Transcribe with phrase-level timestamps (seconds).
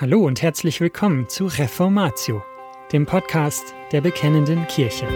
[0.00, 2.42] Hallo und herzlich willkommen zu Reformatio,
[2.90, 5.06] dem Podcast der Bekennenden Kirche.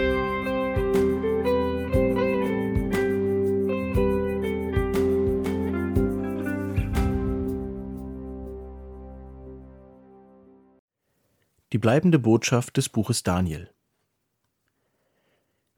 [11.73, 13.71] Die bleibende Botschaft des Buches Daniel.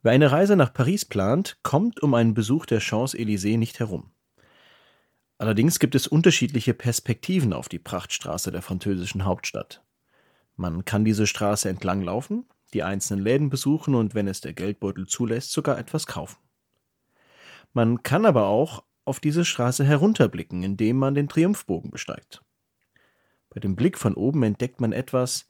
[0.01, 4.11] Wer eine Reise nach Paris plant, kommt um einen Besuch der Champs-Élysées nicht herum.
[5.38, 9.84] Allerdings gibt es unterschiedliche Perspektiven auf die Prachtstraße der französischen Hauptstadt.
[10.55, 15.05] Man kann diese Straße entlang laufen, die einzelnen Läden besuchen und wenn es der Geldbeutel
[15.07, 16.38] zulässt, sogar etwas kaufen.
[17.73, 22.43] Man kann aber auch auf diese Straße herunterblicken, indem man den Triumphbogen besteigt.
[23.49, 25.48] Bei dem Blick von oben entdeckt man etwas,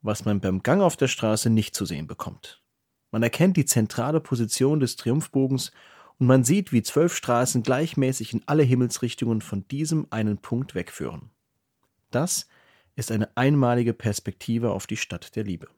[0.00, 2.62] was man beim Gang auf der Straße nicht zu sehen bekommt.
[3.10, 5.72] Man erkennt die zentrale Position des Triumphbogens
[6.18, 11.30] und man sieht, wie zwölf Straßen gleichmäßig in alle Himmelsrichtungen von diesem einen Punkt wegführen.
[12.10, 12.48] Das
[12.94, 15.68] ist eine einmalige Perspektive auf die Stadt der Liebe.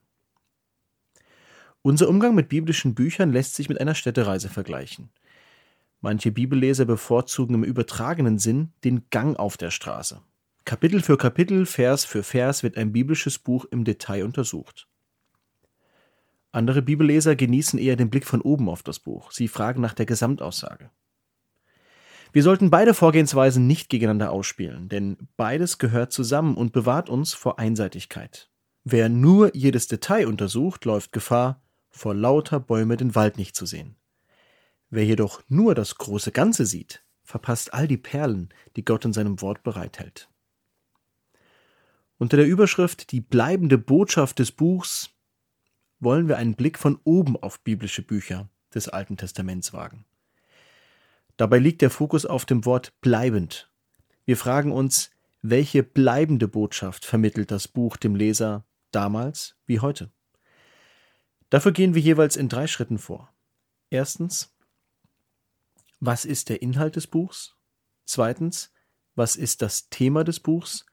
[1.83, 5.11] Unser Umgang mit biblischen Büchern lässt sich mit einer Städtereise vergleichen.
[6.01, 10.21] Manche Bibelleser bevorzugen im übertragenen Sinn den Gang auf der Straße.
[10.65, 14.87] Kapitel für Kapitel, Vers für Vers wird ein biblisches Buch im Detail untersucht.
[16.59, 19.31] Andere Bibelleser genießen eher den Blick von oben auf das Buch.
[19.31, 20.91] Sie fragen nach der Gesamtaussage.
[22.33, 27.61] Wir sollten beide Vorgehensweisen nicht gegeneinander ausspielen, denn beides gehört zusammen und bewahrt uns vor
[27.61, 28.51] Einseitigkeit.
[28.83, 33.95] Wer nur jedes Detail untersucht, läuft Gefahr, vor lauter Bäume den Wald nicht zu sehen.
[34.91, 39.41] Wer jedoch nur das große Ganze sieht, verpasst all die Perlen, die Gott in seinem
[39.43, 40.29] Wort bereithält.
[42.19, 45.15] Unter der Überschrift Die bleibende Botschaft des Buchs
[46.01, 50.05] wollen wir einen Blick von oben auf biblische Bücher des Alten Testaments wagen.
[51.37, 53.71] Dabei liegt der Fokus auf dem Wort bleibend.
[54.25, 60.11] Wir fragen uns, welche bleibende Botschaft vermittelt das Buch dem Leser damals wie heute?
[61.51, 63.33] Dafür gehen wir jeweils in drei Schritten vor.
[63.89, 64.53] Erstens,
[66.01, 67.57] was ist der Inhalt des Buchs?
[68.05, 68.73] Zweitens,
[69.15, 70.87] was ist das Thema des Buchs?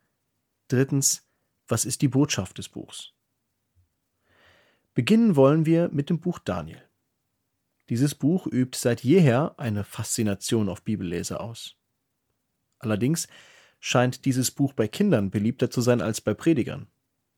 [0.67, 1.27] Drittens,
[1.67, 3.14] was ist die Botschaft des Buchs?
[4.95, 6.81] Beginnen wollen wir mit dem Buch Daniel.
[7.89, 11.75] Dieses Buch übt seit jeher eine Faszination auf Bibelleser aus.
[12.79, 13.27] Allerdings
[13.81, 16.87] scheint dieses Buch bei Kindern beliebter zu sein als bei Predigern.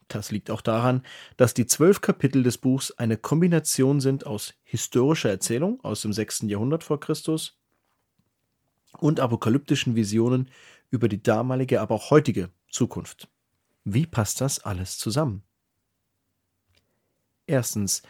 [0.08, 1.04] Das liegt auch daran,
[1.36, 6.44] dass die zwölf Kapitel des Buchs eine Kombination sind aus historischer Erzählung aus dem 6.
[6.44, 7.58] Jahrhundert vor Christus
[9.00, 10.52] und apokalyptischen Visionen
[10.92, 13.28] über die damalige, aber auch heutige Zukunft.
[13.84, 15.42] Wie passt das alles zusammen?
[17.50, 18.04] Erstens,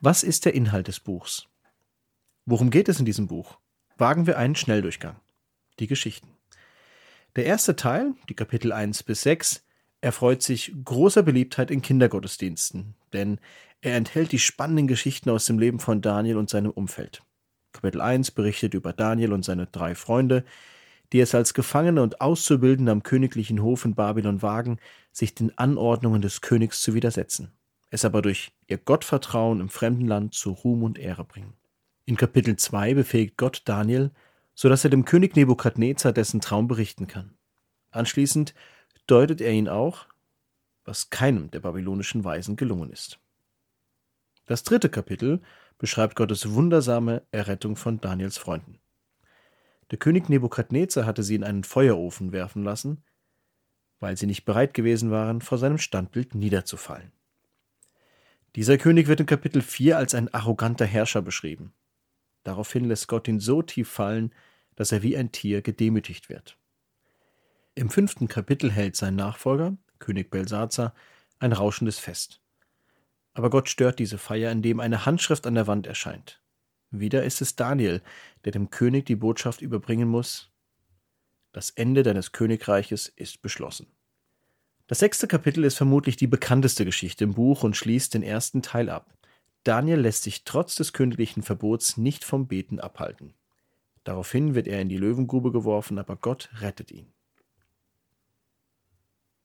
[0.00, 1.46] was ist der Inhalt des Buchs?
[2.46, 3.58] Worum geht es in diesem Buch?
[3.98, 5.20] Wagen wir einen Schnelldurchgang.
[5.78, 6.28] Die Geschichten.
[7.36, 9.62] Der erste Teil, die Kapitel 1 bis 6,
[10.00, 13.38] erfreut sich großer Beliebtheit in Kindergottesdiensten, denn
[13.82, 17.22] er enthält die spannenden Geschichten aus dem Leben von Daniel und seinem Umfeld.
[17.72, 20.46] Kapitel 1 berichtet über Daniel und seine drei Freunde,
[21.12, 24.78] die es als Gefangene und Auszubildende am königlichen Hof in Babylon wagen,
[25.12, 27.52] sich den Anordnungen des Königs zu widersetzen
[27.90, 31.54] es aber durch ihr Gottvertrauen im fremden Land zu Ruhm und Ehre bringen.
[32.06, 34.10] In Kapitel 2 befähigt Gott Daniel,
[34.54, 37.34] so dass er dem König Nebukadnezar dessen Traum berichten kann.
[37.90, 38.54] Anschließend
[39.06, 40.06] deutet er ihn auch,
[40.84, 43.18] was keinem der babylonischen Weisen gelungen ist.
[44.46, 45.40] Das dritte Kapitel
[45.78, 48.78] beschreibt Gottes wundersame Errettung von Daniels Freunden.
[49.90, 53.02] Der König Nebukadnezar hatte sie in einen Feuerofen werfen lassen,
[53.98, 57.12] weil sie nicht bereit gewesen waren, vor seinem Standbild niederzufallen.
[58.56, 61.72] Dieser König wird in Kapitel 4 als ein arroganter Herrscher beschrieben.
[62.42, 64.34] Daraufhin lässt Gott ihn so tief fallen,
[64.74, 66.58] dass er wie ein Tier gedemütigt wird.
[67.76, 70.94] Im fünften Kapitel hält sein Nachfolger, König Belsazar,
[71.38, 72.40] ein rauschendes Fest.
[73.34, 76.42] Aber Gott stört diese Feier, indem eine Handschrift an der Wand erscheint.
[76.90, 78.02] Wieder ist es Daniel,
[78.44, 80.50] der dem König die Botschaft überbringen muss.
[81.52, 83.86] Das Ende deines Königreiches ist beschlossen.
[84.90, 88.90] Das sechste Kapitel ist vermutlich die bekannteste Geschichte im Buch und schließt den ersten Teil
[88.90, 89.14] ab.
[89.62, 93.34] Daniel lässt sich trotz des königlichen Verbots nicht vom Beten abhalten.
[94.02, 97.06] Daraufhin wird er in die Löwengrube geworfen, aber Gott rettet ihn.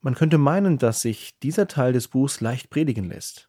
[0.01, 3.47] Man könnte meinen, dass sich dieser Teil des Buchs leicht predigen lässt.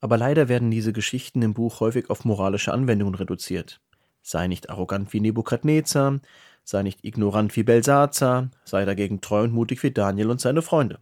[0.00, 3.80] Aber leider werden diese Geschichten im Buch häufig auf moralische Anwendungen reduziert.
[4.20, 6.20] Sei nicht arrogant wie Nebukadnezar,
[6.68, 11.00] sei nicht ignorant wie Belsazar, sei dagegen treu und mutig wie Daniel und seine Freunde.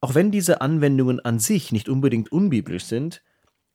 [0.00, 3.22] Auch wenn diese Anwendungen an sich nicht unbedingt unbiblisch sind,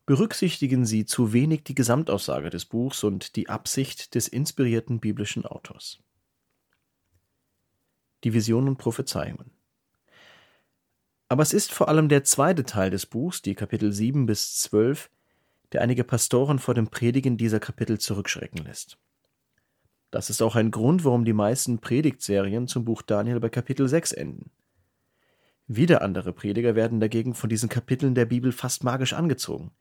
[0.08, 6.00] berücksichtigen sie zu wenig die Gesamtaussage des Buchs und die Absicht des inspirierten biblischen Autors.
[8.24, 9.52] Die Visionen und Prophezeiungen.
[11.30, 15.12] Aber es ist vor allem der zweite Teil des Buchs, die Kapitel 7 bis 12,
[15.74, 18.98] der einige Pastoren vor dem Predigen dieser Kapitel zurückschrecken lässt.
[20.14, 24.12] Das ist auch ein Grund, warum die meisten Predigtserien zum Buch Daniel bei Kapitel 6
[24.12, 24.52] enden.
[25.66, 29.72] Wieder andere Prediger werden dagegen von diesen Kapiteln der Bibel fast magisch angezogen.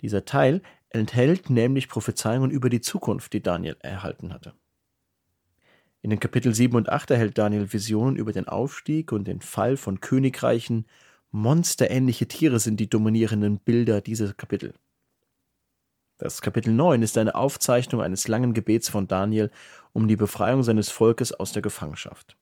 [0.00, 4.54] Dieser Teil enthält nämlich Prophezeiungen über die Zukunft, die Daniel erhalten hatte.
[6.00, 9.76] In den Kapitel 7 und 8 erhält Daniel Visionen über den Aufstieg und den Fall
[9.76, 10.86] von Königreichen.
[11.30, 14.72] Monsterähnliche Tiere sind die dominierenden Bilder dieser Kapitel.
[16.18, 19.50] Das Kapitel 9 ist eine Aufzeichnung eines langen Gebets von Daniel
[19.92, 22.36] um die Befreiung seines Volkes aus der Gefangenschaft.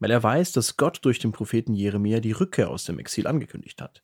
[0.00, 3.80] Weil er weiß, dass Gott durch den Propheten Jeremia die Rückkehr aus dem Exil angekündigt
[3.80, 4.02] hat.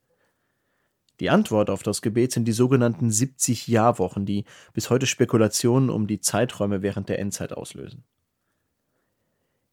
[1.21, 6.07] Die Antwort auf das Gebet sind die sogenannten 70 Jahrwochen, die bis heute Spekulationen um
[6.07, 8.05] die Zeiträume während der Endzeit auslösen.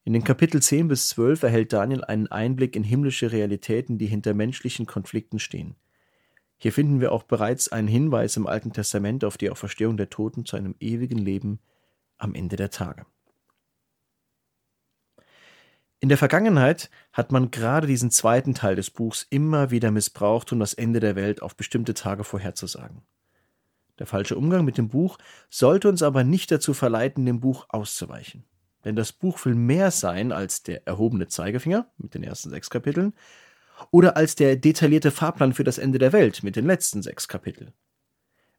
[0.06, 4.34] In den Kapitel 10 bis 12 erhält Daniel einen Einblick in himmlische Realitäten, die hinter
[4.34, 5.75] menschlichen Konflikten stehen.
[6.57, 10.45] Hier finden wir auch bereits einen Hinweis im Alten Testament auf die Auferstehung der Toten
[10.45, 11.59] zu einem ewigen Leben
[12.17, 13.05] am Ende der Tage.
[16.00, 20.59] In der Vergangenheit hat man gerade diesen zweiten Teil des Buchs immer wieder missbraucht, um
[20.59, 23.03] das Ende der Welt auf bestimmte Tage vorherzusagen.
[24.00, 25.17] Der falsche Umgang mit dem Buch
[25.50, 28.44] sollte uns aber nicht dazu verleiten, dem Buch auszuweichen.
[28.83, 33.13] Denn das Buch will mehr sein als der erhobene Zeigefinger mit den ersten sechs Kapiteln
[33.92, 37.74] oder als der detaillierte Fahrplan für das Ende der Welt mit den letzten sechs Kapiteln.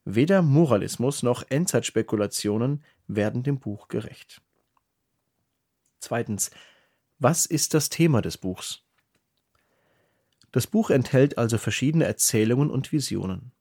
[0.04, 4.42] Weder Moralismus noch Endzeitspekulationen werden dem Buch gerecht.
[6.00, 6.50] Zweitens,
[7.18, 8.82] was ist das Thema des Buchs?
[10.52, 13.52] Das Buch enthält also verschiedene Erzählungen und Visionen.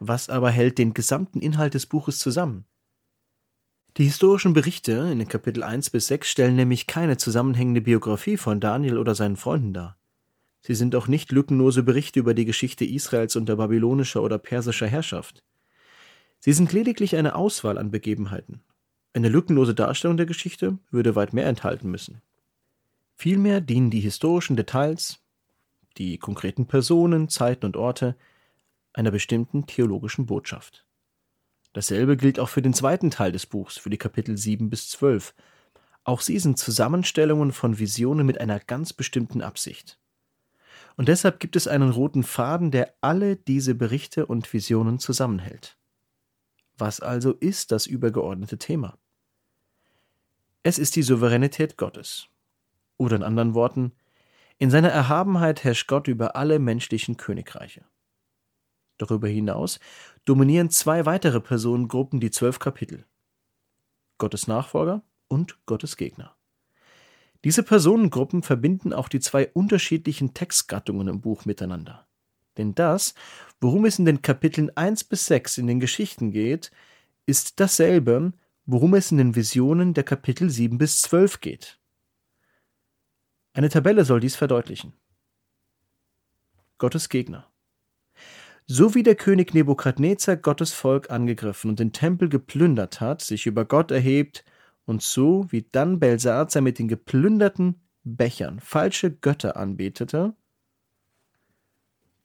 [0.00, 2.64] Was aber hält den gesamten Inhalt des Buches zusammen?
[3.96, 8.58] Die historischen Berichte in den Kapitel 1 bis 6 stellen nämlich keine zusammenhängende Biografie von
[8.58, 9.96] Daniel oder seinen Freunden dar.
[10.66, 15.44] Sie sind auch nicht lückenlose Berichte über die Geschichte Israels unter babylonischer oder persischer Herrschaft.
[16.40, 18.62] Sie sind lediglich eine Auswahl an Begebenheiten.
[19.12, 22.22] Eine lückenlose Darstellung der Geschichte würde weit mehr enthalten müssen.
[23.14, 25.20] Vielmehr dienen die historischen Details,
[25.98, 28.16] die konkreten Personen, Zeiten und Orte
[28.94, 30.86] einer bestimmten theologischen Botschaft.
[31.74, 35.34] Dasselbe gilt auch für den zweiten Teil des Buchs, für die Kapitel 7 bis 12.
[36.04, 39.98] Auch sie sind Zusammenstellungen von Visionen mit einer ganz bestimmten Absicht.
[40.96, 45.76] Und deshalb gibt es einen roten Faden, der alle diese Berichte und Visionen zusammenhält.
[46.76, 48.98] Was also ist das übergeordnete Thema?
[50.62, 52.28] Es ist die Souveränität Gottes.
[52.96, 53.92] Oder in anderen Worten,
[54.58, 57.84] in seiner Erhabenheit herrscht Gott über alle menschlichen Königreiche.
[58.98, 59.80] Darüber hinaus
[60.24, 63.04] dominieren zwei weitere Personengruppen die zwölf Kapitel.
[64.18, 66.36] Gottes Nachfolger und Gottes Gegner.
[67.44, 72.06] Diese Personengruppen verbinden auch die zwei unterschiedlichen Textgattungen im Buch miteinander.
[72.56, 73.14] Denn das,
[73.60, 76.70] worum es in den Kapiteln 1 bis 6 in den Geschichten geht,
[77.26, 78.32] ist dasselbe,
[78.64, 81.78] worum es in den Visionen der Kapitel 7 bis 12 geht.
[83.52, 84.94] Eine Tabelle soll dies verdeutlichen.
[86.78, 87.50] Gottes Gegner.
[88.66, 93.66] So wie der König Nebukadnezar Gottes Volk angegriffen und den Tempel geplündert hat, sich über
[93.66, 94.44] Gott erhebt
[94.86, 100.34] und so wie dann Belsazar mit den geplünderten Bechern falsche Götter anbetete,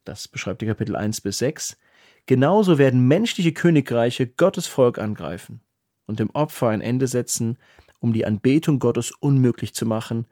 [0.03, 1.77] das beschreibt die Kapitel 1 bis 6,
[2.25, 5.61] genauso werden menschliche Königreiche Gottes Volk angreifen
[6.05, 7.57] und dem Opfer ein Ende setzen,
[7.99, 10.25] um die Anbetung Gottes unmöglich zu machen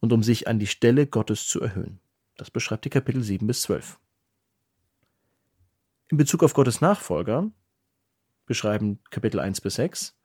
[0.00, 2.00] und um sich an die Stelle Gottes zu erhöhen.
[2.36, 3.98] Das beschreibt die Kapitel 7 bis 12.
[6.08, 7.50] In Bezug auf Gottes Nachfolger
[8.46, 10.16] beschreiben Kapitel 1 bis 6,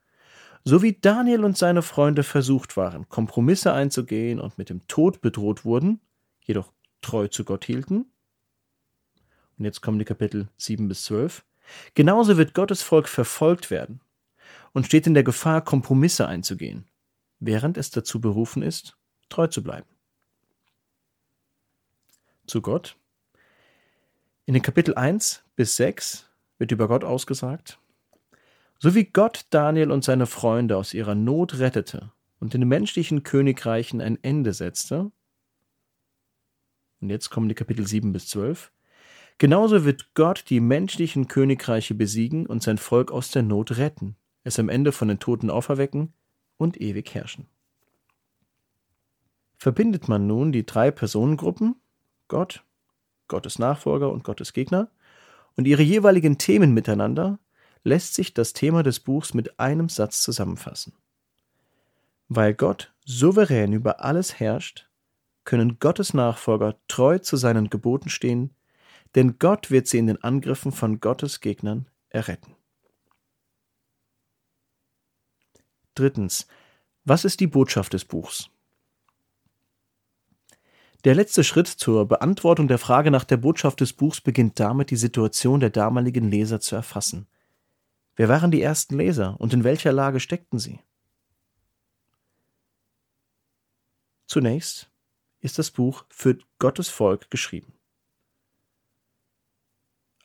[0.68, 5.64] so wie Daniel und seine Freunde versucht waren, Kompromisse einzugehen und mit dem Tod bedroht
[5.64, 6.00] wurden,
[6.44, 8.06] jedoch treu zu Gott hielten.
[9.56, 11.44] Und jetzt kommen die Kapitel 7 bis 12.
[11.94, 14.00] Genauso wird Gottes Volk verfolgt werden
[14.72, 16.88] und steht in der Gefahr, Kompromisse einzugehen,
[17.38, 18.96] während es dazu berufen ist,
[19.28, 19.88] treu zu bleiben.
[22.48, 22.96] Zu Gott.
[24.46, 27.78] In den Kapitel 1 bis 6 wird über Gott ausgesagt,
[28.78, 34.00] so wie Gott Daniel und seine Freunde aus ihrer Not rettete und den menschlichen Königreichen
[34.00, 35.10] ein Ende setzte,
[37.00, 38.72] und jetzt kommen die Kapitel 7 bis 12,
[39.38, 44.58] genauso wird Gott die menschlichen Königreiche besiegen und sein Volk aus der Not retten, es
[44.58, 46.12] am Ende von den Toten auferwecken
[46.56, 47.48] und ewig herrschen.
[49.58, 51.76] Verbindet man nun die drei Personengruppen,
[52.28, 52.64] Gott,
[53.28, 54.90] Gottes Nachfolger und Gottes Gegner,
[55.56, 57.38] und ihre jeweiligen Themen miteinander,
[57.86, 60.92] lässt sich das Thema des Buchs mit einem Satz zusammenfassen.
[62.28, 64.88] Weil Gott souverän über alles herrscht,
[65.44, 68.52] können Gottes Nachfolger treu zu seinen Geboten stehen,
[69.14, 72.56] denn Gott wird sie in den Angriffen von Gottes Gegnern erretten.
[75.94, 76.48] Drittens.
[77.04, 78.50] Was ist die Botschaft des Buchs?
[81.04, 84.96] Der letzte Schritt zur Beantwortung der Frage nach der Botschaft des Buchs beginnt damit, die
[84.96, 87.28] Situation der damaligen Leser zu erfassen.
[88.16, 90.80] Wer waren die ersten Leser und in welcher Lage steckten sie?
[94.26, 94.90] Zunächst
[95.40, 97.74] ist das Buch für Gottes Volk geschrieben.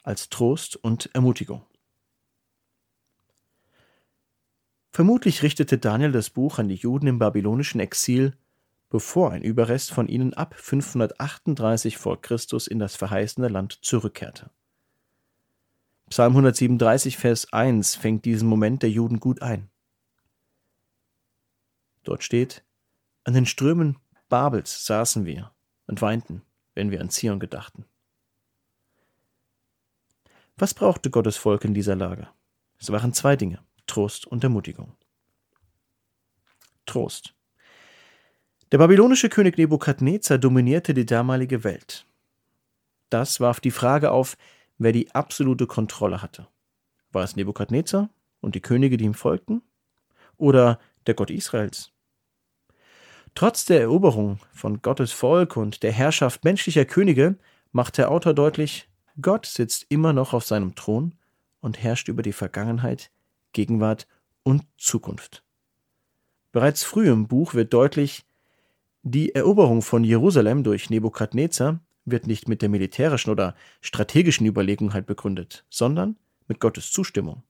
[0.03, 1.65] Als Trost und Ermutigung.
[4.89, 8.35] Vermutlich richtete Daniel das Buch an die Juden im babylonischen Exil,
[8.89, 14.49] bevor ein Überrest von ihnen ab 538 vor Christus in das verheißene Land zurückkehrte.
[16.11, 19.69] Psalm 137, Vers 1 fängt diesen Moment der Juden gut ein.
[22.03, 22.65] Dort steht,
[23.23, 25.53] an den Strömen Babels saßen wir
[25.87, 26.41] und weinten,
[26.75, 27.85] wenn wir an Zion gedachten.
[30.57, 32.27] Was brauchte Gottes Volk in dieser Lage?
[32.77, 34.97] Es waren zwei Dinge, Trost und Ermutigung.
[36.85, 37.35] Trost.
[38.73, 42.05] Der babylonische König Nebukadnezar dominierte die damalige Welt.
[43.09, 44.35] Das warf die Frage auf,
[44.81, 46.47] wer die absolute Kontrolle hatte.
[47.11, 48.09] War es Nebukadnezar
[48.39, 49.61] und die Könige, die ihm folgten?
[50.37, 51.91] Oder der Gott Israels?
[53.35, 57.37] Trotz der Eroberung von Gottes Volk und der Herrschaft menschlicher Könige
[57.71, 58.89] macht der Autor deutlich,
[59.21, 61.13] Gott sitzt immer noch auf seinem Thron
[61.59, 63.11] und herrscht über die Vergangenheit,
[63.53, 64.07] Gegenwart
[64.43, 65.43] und Zukunft.
[66.51, 68.25] Bereits früh im Buch wird deutlich,
[69.03, 75.65] die Eroberung von Jerusalem durch Nebukadnezar wird nicht mit der militärischen oder strategischen Überlegenheit begründet,
[75.69, 76.17] sondern
[76.47, 77.43] mit Gottes Zustimmung.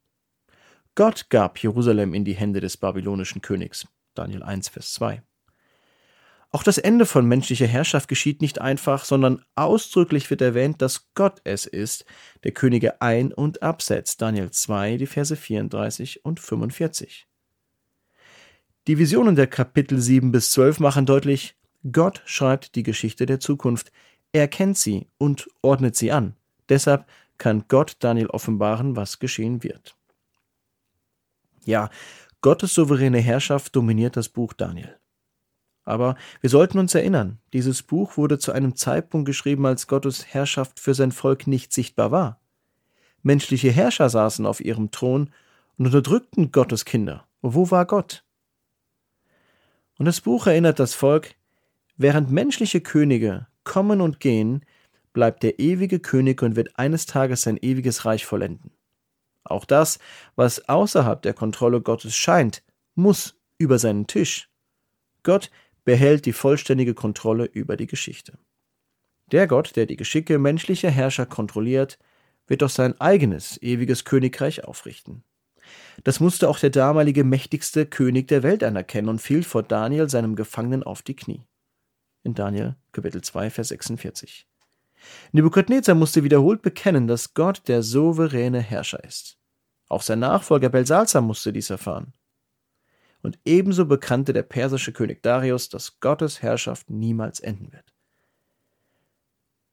[0.96, 3.88] Gott gab Jerusalem in die Hände des babylonischen Königs.
[4.14, 5.24] Daniel 1, Vers 2.
[6.54, 11.40] Auch das Ende von menschlicher Herrschaft geschieht nicht einfach, sondern ausdrücklich wird erwähnt, dass Gott
[11.46, 12.04] es ist,
[12.44, 14.22] der Könige ein- und absetzt.
[14.22, 17.26] Daniel 2, die Verse 34 und 45.
[18.88, 21.56] Die Visionen der Kapitel 7 bis 12 machen deutlich,
[21.90, 23.92] Gott schreibt die Geschichte der Zukunft.
[24.34, 26.36] Er kennt sie und ordnet sie an.
[26.70, 27.06] Deshalb
[27.38, 29.96] kann Gott Daniel offenbaren, was geschehen wird.
[31.66, 31.90] Ja,
[32.42, 34.98] Gottes souveräne Herrschaft dominiert das Buch Daniel.
[35.84, 40.80] Aber wir sollten uns erinnern, dieses Buch wurde zu einem Zeitpunkt geschrieben, als Gottes Herrschaft
[40.80, 42.40] für sein Volk nicht sichtbar war.
[43.24, 45.32] Menschliche Herrscher saßen auf ihrem Thron
[45.78, 47.28] und unterdrückten Gottes Kinder.
[47.42, 48.24] Wo war Gott?
[49.98, 51.36] Und das Buch erinnert das Volk,
[51.98, 54.66] während menschliche Könige kommen und gehen,
[55.14, 58.72] bleibt der ewige König und wird eines Tages sein ewiges Reich vollenden.
[59.44, 60.00] Auch das,
[60.36, 62.64] was außerhalb der Kontrolle Gottes scheint,
[62.96, 64.50] muss über seinen Tisch.
[65.24, 65.52] Gott
[65.84, 68.38] behält die vollständige Kontrolle über die Geschichte.
[69.32, 71.98] Der Gott, der die Geschicke menschlicher Herrscher kontrolliert,
[72.48, 75.24] wird doch sein eigenes ewiges Königreich aufrichten.
[76.04, 80.36] Das musste auch der damalige mächtigste König der Welt anerkennen und fiel vor Daniel seinem
[80.36, 81.46] Gefangenen auf die Knie.
[82.24, 84.48] In Daniel Kapitel 2, Vers 46.
[85.32, 89.38] Nebukadnezar musste wiederholt bekennen, dass Gott der souveräne Herrscher ist.
[89.88, 92.14] Auch sein Nachfolger Belsazar musste dies erfahren
[93.22, 97.94] und ebenso bekannte der persische König Darius, dass Gottes Herrschaft niemals enden wird.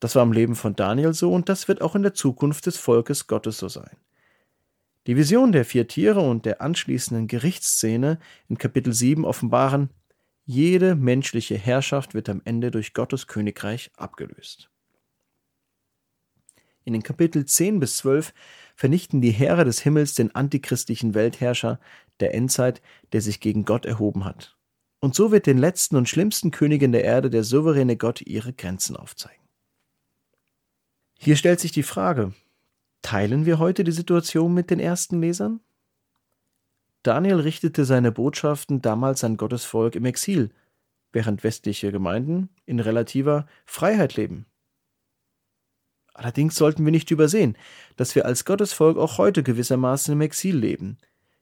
[0.00, 2.76] Das war im Leben von Daniel so und das wird auch in der Zukunft des
[2.76, 3.96] Volkes Gottes so sein.
[5.06, 9.90] Die Vision der vier Tiere und der anschließenden Gerichtsszene in Kapitel 7 offenbaren,
[10.48, 14.70] jede menschliche Herrschaft wird am Ende durch Gottes Königreich abgelöst.
[16.84, 18.32] In den Kapitel 10 bis 12
[18.74, 21.78] vernichten die Heere des Himmels den antichristlichen Weltherrscher
[22.20, 22.80] der Endzeit,
[23.12, 24.56] der sich gegen Gott erhoben hat.
[25.00, 28.96] Und so wird den letzten und schlimmsten Königen der Erde der souveräne Gott ihre Grenzen
[28.96, 29.46] aufzeigen.
[31.18, 32.32] Hier stellt sich die Frage,
[33.02, 35.60] teilen wir heute die Situation mit den ersten Lesern?
[37.02, 40.50] Daniel richtete seine Botschaften damals an Gottes Volk im Exil,
[41.12, 44.46] während westliche Gemeinden in relativer Freiheit leben.
[46.12, 47.56] Allerdings sollten wir nicht übersehen,
[47.96, 50.98] dass wir als Gottesvolk auch heute gewissermaßen im Exil leben.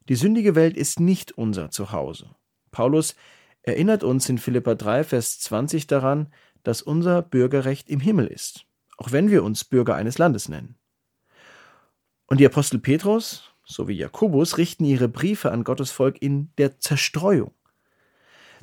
[0.08, 2.36] Die sündige Welt ist nicht unser Zuhause.
[2.70, 3.16] Paulus
[3.62, 6.32] erinnert uns in Philippa 3, Vers 20 daran,
[6.62, 8.66] dass unser Bürgerrecht im Himmel ist,
[8.98, 10.76] auch wenn wir uns Bürger eines Landes nennen.
[12.26, 17.52] Und die Apostel Petrus sowie Jakobus richten ihre Briefe an Gottes Volk in der Zerstreuung.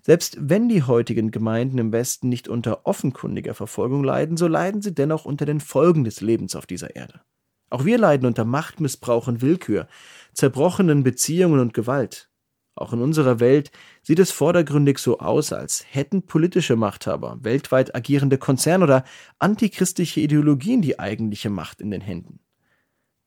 [0.01, 4.93] Selbst wenn die heutigen Gemeinden im Westen nicht unter offenkundiger Verfolgung leiden, so leiden sie
[4.93, 7.21] dennoch unter den Folgen des Lebens auf dieser Erde.
[7.69, 9.87] Auch wir leiden unter Machtmissbrauch und Willkür,
[10.33, 12.29] zerbrochenen Beziehungen und Gewalt.
[12.75, 18.37] Auch in unserer Welt sieht es vordergründig so aus, als hätten politische Machthaber, weltweit agierende
[18.37, 19.03] Konzerne oder
[19.39, 22.39] antichristliche Ideologien die eigentliche Macht in den Händen.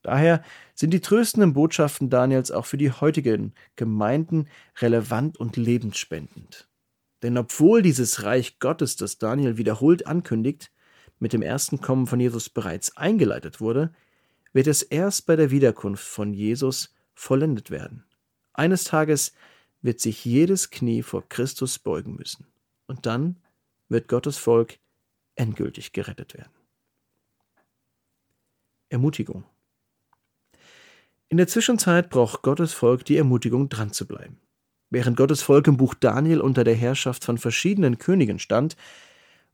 [0.07, 0.45] Daher
[0.77, 4.47] sind die tröstenden Botschaften Daniels auch für die heutigen Gemeinden
[4.79, 6.69] relevant und lebensspendend.
[7.25, 10.71] Denn obwohl dieses Reich Gottes, das Daniel wiederholt ankündigt,
[11.19, 13.93] mit dem ersten Kommen von Jesus bereits eingeleitet wurde,
[14.53, 18.05] wird es erst bei der Wiederkunft von Jesus vollendet werden.
[18.53, 19.33] Eines Tages
[19.83, 22.47] wird sich jedes Knie vor Christus beugen müssen.
[22.87, 23.41] Und dann
[23.89, 24.79] wird Gottes Volk
[25.35, 26.53] endgültig gerettet werden.
[28.89, 29.43] Ermutigung.
[31.29, 34.41] In der Zwischenzeit braucht Gottes Volk die Ermutigung, dran zu bleiben.
[34.91, 38.77] Während Gottes Volk im Buch Daniel unter der Herrschaft von verschiedenen Königen stand,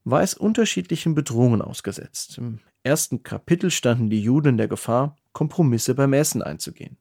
[0.05, 2.37] war es unterschiedlichen Bedrohungen ausgesetzt.
[2.37, 6.99] Im ersten Kapitel standen die Juden in der Gefahr, Kompromisse beim Essen einzugehen.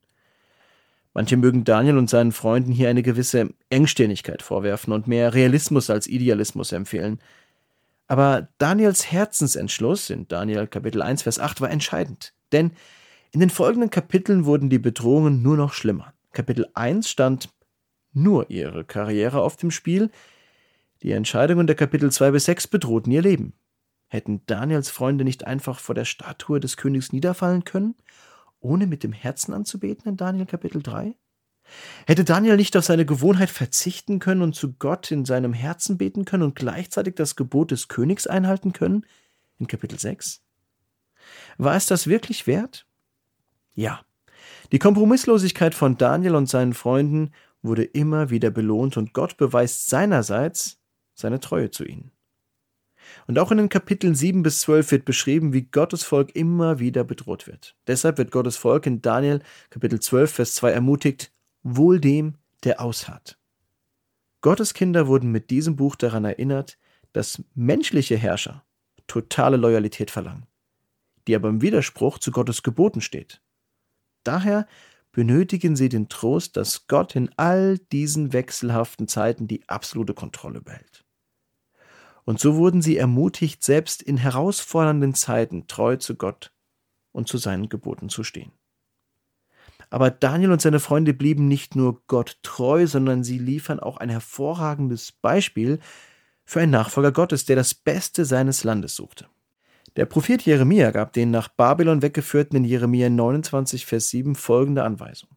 [1.14, 6.08] Manche mögen Daniel und seinen Freunden hier eine gewisse Engstirnigkeit vorwerfen und mehr Realismus als
[6.08, 7.20] Idealismus empfehlen.
[8.08, 12.34] Aber Daniels Herzensentschluss in Daniel Kapitel 1, Vers 8 war entscheidend.
[12.54, 12.72] Denn
[13.32, 16.14] in den folgenden Kapiteln wurden die Bedrohungen nur noch schlimmer.
[16.34, 17.50] Kapitel 1 stand
[18.14, 20.12] nur ihre Karriere auf dem Spiel,
[21.02, 23.54] die Entscheidungen der Kapitel 2 bis 6 bedrohten ihr Leben.
[24.08, 27.96] Hätten Daniels Freunde nicht einfach vor der Statue des Königs niederfallen können,
[28.60, 31.16] ohne mit dem Herzen anzubeten in Daniel Kapitel 3?
[32.06, 36.26] Hätte Daniel nicht auf seine Gewohnheit verzichten können und zu Gott in seinem Herzen beten
[36.26, 39.06] können und gleichzeitig das Gebot des Königs einhalten können
[39.58, 40.44] in Kapitel 6?
[41.58, 42.86] War es das wirklich wert?
[43.74, 44.02] Ja.
[44.72, 50.80] Die Kompromisslosigkeit von Daniel und seinen Freunden wurde immer wieder belohnt und Gott beweist seinerseits,
[51.14, 52.12] seine Treue zu ihnen.
[53.28, 57.04] Und auch in den Kapiteln 7 bis 12 wird beschrieben, wie Gottes Volk immer wieder
[57.04, 57.76] bedroht wird.
[57.88, 61.32] Deshalb wird Gottes Volk in Daniel Kapitel 12 Vers 2 ermutigt,
[61.64, 63.38] wohl dem, der ausharrt.
[64.42, 66.78] Gottes Kinder wurden mit diesem Buch daran erinnert,
[67.14, 68.64] dass menschliche Herrscher
[69.08, 70.48] totale Loyalität verlangen,
[71.28, 73.42] die aber im Widerspruch zu Gottes Geboten steht.
[74.24, 74.68] Daher
[75.12, 81.06] benötigen sie den Trost, dass Gott in all diesen wechselhaften Zeiten die absolute Kontrolle behält.
[82.24, 86.54] Und so wurden sie ermutigt, selbst in herausfordernden Zeiten treu zu Gott
[87.12, 88.52] und zu seinen Geboten zu stehen.
[89.90, 94.10] Aber Daniel und seine Freunde blieben nicht nur Gott treu, sondern sie liefern auch ein
[94.10, 95.80] hervorragendes Beispiel
[96.46, 99.28] für einen Nachfolger Gottes, der das Beste seines Landes suchte.
[99.98, 105.30] Der Prophet Jeremia gab den nach Babylon weggeführten in Jeremia 29, Vers 7 folgende Anweisung.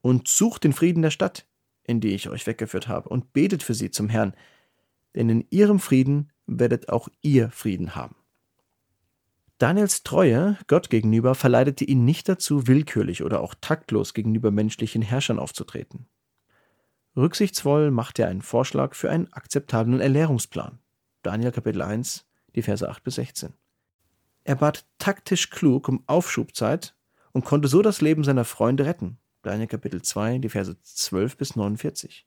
[0.00, 1.46] Und sucht den Frieden der Stadt,
[1.84, 4.34] in die ich euch weggeführt habe, und betet für sie zum Herrn,
[5.14, 8.16] denn in ihrem Frieden werdet auch ihr Frieden haben.
[9.58, 15.38] Daniels Treue Gott gegenüber verleitete ihn nicht dazu, willkürlich oder auch taktlos gegenüber menschlichen Herrschern
[15.38, 16.06] aufzutreten.
[17.16, 20.78] Rücksichtsvoll machte er einen Vorschlag für einen akzeptablen Erlehrungsplan.
[21.22, 23.54] Daniel Kapitel 1, die Verse 8 bis 16.
[24.44, 26.94] Er bat taktisch klug um Aufschubzeit
[27.32, 29.18] und konnte so das Leben seiner Freunde retten.
[29.42, 32.26] Daniel Kapitel 2, die Verse 12 bis 49.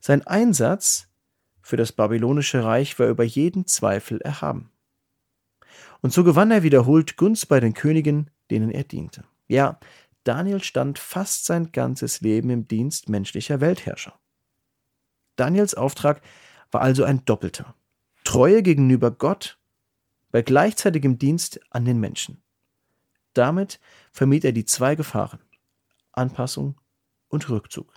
[0.00, 1.08] Sein Einsatz
[1.60, 4.70] für das babylonische Reich war über jeden Zweifel erhaben.
[6.00, 9.24] Und so gewann er wiederholt Gunst bei den Königen, denen er diente.
[9.46, 9.78] Ja,
[10.24, 14.18] Daniel stand fast sein ganzes Leben im Dienst menschlicher Weltherrscher.
[15.36, 16.22] Daniels Auftrag
[16.70, 17.74] war also ein doppelter.
[18.24, 19.58] Treue gegenüber Gott
[20.30, 22.42] bei gleichzeitigem Dienst an den Menschen.
[23.34, 23.80] Damit
[24.12, 25.40] vermied er die zwei Gefahren
[26.12, 26.80] Anpassung
[27.28, 27.94] und Rückzug.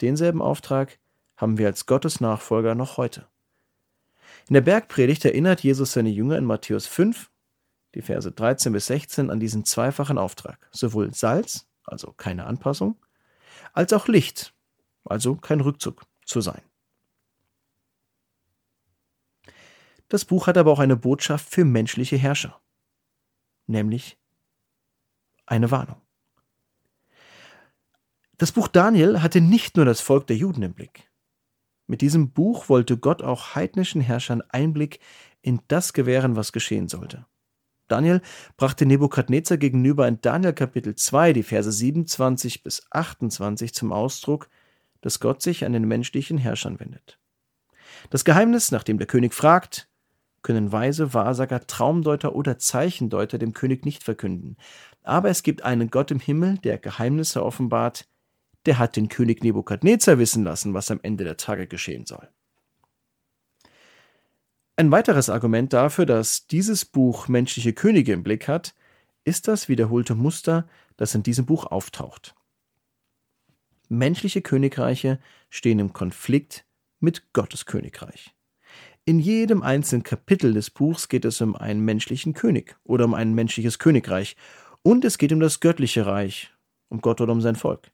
[0.00, 0.98] Denselben Auftrag
[1.36, 3.26] haben wir als Gottes Nachfolger noch heute.
[4.48, 7.30] In der Bergpredigt erinnert Jesus seine Jünger in Matthäus 5,
[7.94, 10.68] die Verse 13 bis 16, an diesen zweifachen Auftrag.
[10.70, 12.96] Sowohl Salz, also keine Anpassung,
[13.72, 14.54] als auch Licht,
[15.04, 16.62] also kein Rückzug zu sein.
[20.08, 22.60] Das Buch hat aber auch eine Botschaft für menschliche Herrscher,
[23.66, 24.18] nämlich
[25.46, 26.00] eine Warnung.
[28.38, 31.10] Das Buch Daniel hatte nicht nur das Volk der Juden im Blick.
[31.86, 35.00] Mit diesem Buch wollte Gott auch heidnischen Herrschern Einblick
[35.40, 37.26] in das gewähren, was geschehen sollte.
[37.88, 38.20] Daniel
[38.56, 44.48] brachte Nebukadnezar gegenüber in Daniel Kapitel 2 die Verse 27 bis 28 zum Ausdruck,
[45.00, 47.18] dass Gott sich an den menschlichen Herrschern wendet.
[48.10, 49.88] Das Geheimnis, nach dem der König fragt,
[50.46, 54.56] können Weise, Wahrsager, Traumdeuter oder Zeichendeuter dem König nicht verkünden.
[55.02, 58.08] Aber es gibt einen Gott im Himmel, der Geheimnisse offenbart,
[58.64, 62.28] der hat den König Nebukadnezar wissen lassen, was am Ende der Tage geschehen soll.
[64.76, 68.76] Ein weiteres Argument dafür, dass dieses Buch menschliche Könige im Blick hat,
[69.24, 72.36] ist das wiederholte Muster, das in diesem Buch auftaucht.
[73.88, 75.18] Menschliche Königreiche
[75.50, 76.66] stehen im Konflikt
[77.00, 78.35] mit Gottes Königreich.
[79.08, 83.34] In jedem einzelnen Kapitel des Buchs geht es um einen menschlichen König oder um ein
[83.34, 84.34] menschliches Königreich
[84.82, 86.50] und es geht um das göttliche Reich,
[86.88, 87.92] um Gott oder um sein Volk.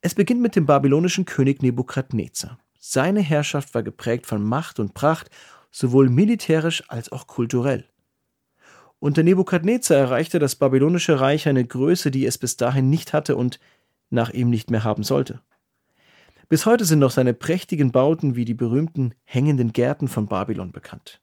[0.00, 2.58] Es beginnt mit dem babylonischen König Nebukadnezar.
[2.78, 5.28] Seine Herrschaft war geprägt von Macht und Pracht,
[5.70, 7.84] sowohl militärisch als auch kulturell.
[9.00, 13.60] Unter Nebukadnezar erreichte das babylonische Reich eine Größe, die es bis dahin nicht hatte und
[14.08, 15.42] nach ihm nicht mehr haben sollte.
[16.48, 21.20] Bis heute sind noch seine prächtigen Bauten wie die berühmten hängenden Gärten von Babylon bekannt.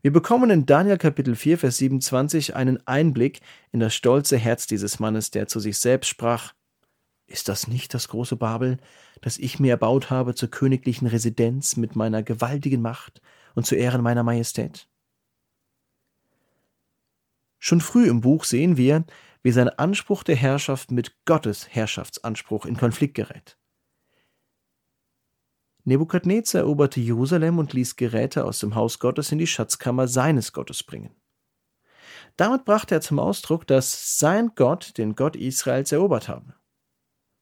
[0.00, 3.40] Wir bekommen in Daniel Kapitel 4, Vers 27 einen Einblick
[3.72, 6.54] in das stolze Herz dieses Mannes, der zu sich selbst sprach,
[7.26, 8.78] ist das nicht das große Babel,
[9.22, 13.20] das ich mir erbaut habe zur königlichen Residenz mit meiner gewaltigen Macht
[13.56, 14.88] und zu Ehren meiner Majestät?
[17.58, 19.04] Schon früh im Buch sehen wir,
[19.42, 23.57] wie sein Anspruch der Herrschaft mit Gottes Herrschaftsanspruch in Konflikt gerät.
[25.84, 30.82] Nebukadnezar eroberte Jerusalem und ließ Geräte aus dem Haus Gottes in die Schatzkammer seines Gottes
[30.82, 31.14] bringen.
[32.36, 36.54] Damit brachte er zum Ausdruck, dass sein Gott den Gott Israels erobert habe.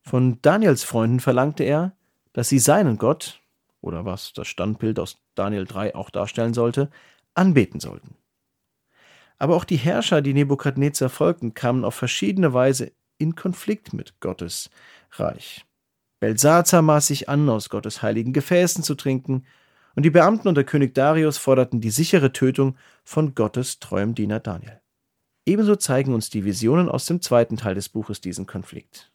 [0.03, 1.97] Von Daniels Freunden verlangte er,
[2.33, 3.43] dass sie seinen Gott,
[3.81, 6.91] oder was das Standbild aus Daniel 3 auch darstellen sollte,
[7.35, 8.17] anbeten sollten.
[9.39, 14.71] Aber auch die Herrscher, die Nebukadnezar folgten, kamen auf verschiedene Weise in Konflikt mit Gottes
[15.13, 15.66] Reich.
[16.27, 19.45] Belsazar maß sich an, aus Gottes heiligen Gefäßen zu trinken,
[19.95, 24.81] und die Beamten unter König Darius forderten die sichere Tötung von Gottes treuem Diener Daniel.
[25.47, 29.13] Ebenso zeigen uns die Visionen aus dem zweiten Teil des Buches diesen Konflikt.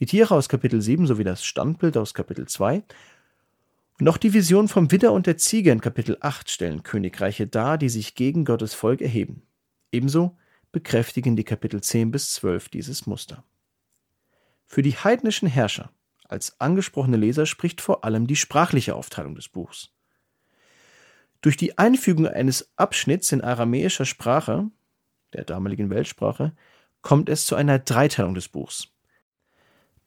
[0.00, 2.82] Die Tiere aus Kapitel 7 sowie das Standbild aus Kapitel 2
[4.00, 7.78] und auch die Vision vom Widder und der Ziege in Kapitel 8 stellen Königreiche dar,
[7.78, 9.42] die sich gegen Gottes Volk erheben.
[9.92, 10.36] Ebenso
[10.72, 13.44] bekräftigen die Kapitel 10 bis 12 dieses Muster.
[14.70, 15.90] Für die heidnischen Herrscher
[16.28, 19.90] als angesprochene Leser spricht vor allem die sprachliche Aufteilung des Buchs.
[21.40, 24.70] Durch die Einfügung eines Abschnitts in aramäischer Sprache,
[25.32, 26.54] der damaligen Weltsprache,
[27.00, 28.88] kommt es zu einer Dreiteilung des Buchs.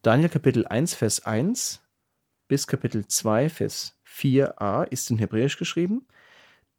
[0.03, 1.81] Daniel Kapitel 1, Vers 1
[2.47, 6.05] bis Kapitel 2, Vers 4a ist in Hebräisch geschrieben.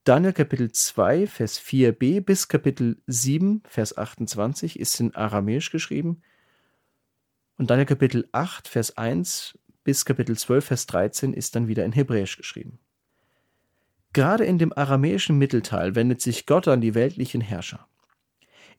[0.04, 6.22] Daniel Kapitel 2, Vers 4b bis Kapitel 7, Vers 28 ist in Aramäisch geschrieben.
[7.62, 11.92] Und Daniel Kapitel 8, Vers 1 bis Kapitel 12, Vers 13 ist dann wieder in
[11.92, 12.80] Hebräisch geschrieben.
[14.12, 17.86] Gerade in dem aramäischen Mittelteil wendet sich Gott an die weltlichen Herrscher.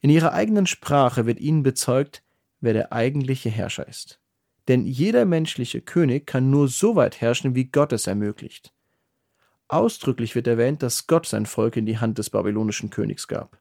[0.02, 2.22] In ihrer eigenen Sprache wird ihnen bezeugt,
[2.60, 4.20] wer der eigentliche Herrscher ist.
[4.68, 8.74] Denn jeder menschliche König kann nur so weit herrschen, wie Gott es ermöglicht.
[9.66, 13.58] Ausdrücklich wird erwähnt, dass Gott sein Volk in die Hand des babylonischen Königs gab.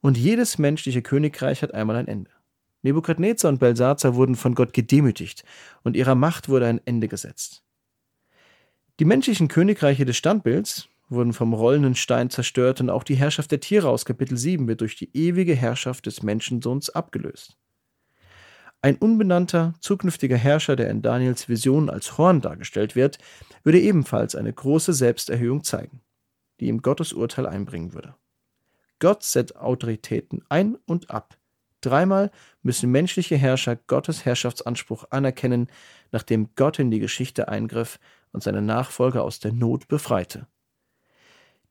[0.00, 2.30] Und jedes menschliche Königreich hat einmal ein Ende.
[2.82, 5.44] Nebukadnezar und Belsazar wurden von Gott gedemütigt
[5.82, 7.62] und ihrer Macht wurde ein Ende gesetzt.
[8.98, 13.60] Die menschlichen Königreiche des Standbilds wurden vom rollenden Stein zerstört und auch die Herrschaft der
[13.60, 17.56] Tiere aus Kapitel 7 wird durch die ewige Herrschaft des Menschensohns abgelöst.
[18.82, 23.18] Ein unbenannter, zukünftiger Herrscher, der in Daniels Vision als Horn dargestellt wird,
[23.62, 26.00] würde ebenfalls eine große Selbsterhöhung zeigen,
[26.60, 28.14] die ihm Gottes Urteil einbringen würde.
[28.98, 31.36] Gott setzt Autoritäten ein und ab,
[31.80, 32.30] Dreimal
[32.62, 35.68] müssen menschliche Herrscher Gottes Herrschaftsanspruch anerkennen,
[36.12, 37.98] nachdem Gott in die Geschichte eingriff
[38.32, 40.46] und seine Nachfolger aus der Not befreite.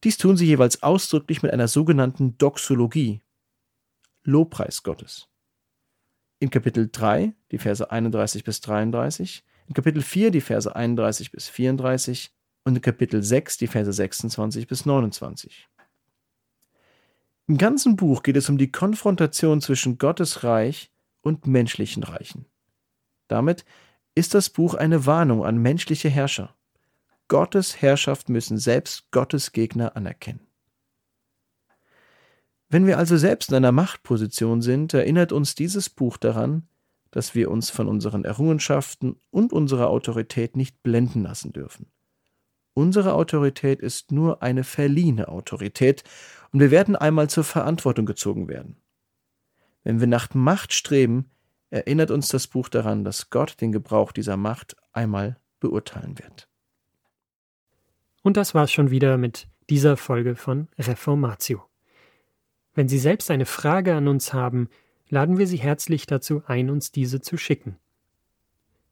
[0.04, 3.22] Dies tun sie jeweils ausdrücklich mit einer sogenannten Doxologie,
[4.24, 5.28] Lobpreis Gottes.
[6.40, 11.50] In Kapitel 3 die Verse 31 bis 33, in Kapitel 4 die Verse 31 bis
[11.50, 12.32] 34
[12.64, 15.68] und in Kapitel 6 die Verse 26 bis 29.
[17.50, 22.46] Im ganzen Buch geht es um die Konfrontation zwischen Gottes Reich und menschlichen Reichen.
[23.28, 23.66] Damit
[24.14, 26.56] ist das Buch eine Warnung an menschliche Herrscher.
[27.28, 30.46] Gottes Herrschaft müssen selbst Gottes Gegner anerkennen.
[32.70, 36.68] Wenn wir also selbst in einer Machtposition sind, erinnert uns dieses Buch daran,
[37.10, 41.88] dass wir uns von unseren Errungenschaften und unserer Autorität nicht blenden lassen dürfen.
[42.74, 46.04] Unsere Autorität ist nur eine verliehene Autorität
[46.52, 48.78] und wir werden einmal zur Verantwortung gezogen werden.
[49.84, 51.30] Wenn wir nach Macht streben,
[51.70, 56.48] erinnert uns das Buch daran, dass Gott den Gebrauch dieser Macht einmal beurteilen wird.
[58.22, 61.64] Und das war's schon wieder mit dieser Folge von Reformatio.
[62.74, 64.70] Wenn Sie selbst eine Frage an uns haben,
[65.10, 67.78] laden wir Sie herzlich dazu ein, uns diese zu schicken.